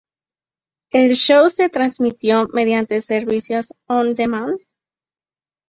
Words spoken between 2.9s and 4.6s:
servicio On-Demand.